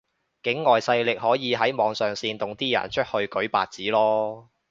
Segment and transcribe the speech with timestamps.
[0.41, 4.47] 境外勢力可以喺網上煽動啲人出去舉白紙囉